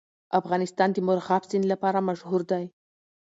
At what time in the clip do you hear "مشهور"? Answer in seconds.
2.09-2.41